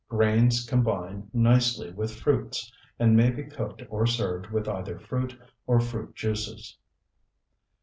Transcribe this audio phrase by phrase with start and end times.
[0.09, 5.79] Grains combine nicely with fruits, and may be cooked or served with either fruit or
[5.79, 6.75] fruit juices.